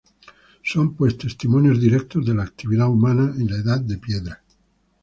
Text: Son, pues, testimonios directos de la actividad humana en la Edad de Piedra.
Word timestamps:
Son, 0.63 0.95
pues, 0.95 1.15
testimonios 1.15 1.79
directos 1.79 2.25
de 2.25 2.33
la 2.33 2.41
actividad 2.41 2.87
humana 2.87 3.35
en 3.37 3.47
la 3.51 3.57
Edad 3.57 3.81
de 3.81 3.99
Piedra. 3.99 4.41